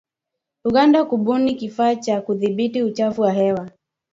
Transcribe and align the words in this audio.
Uganda 0.63 1.05
kubuni 1.05 1.55
kifaa 1.55 1.95
cha 1.95 2.21
kudhibiti 2.21 2.83
uchafuzi 2.83 3.21
wa 3.21 3.31
hewa. 3.33 3.69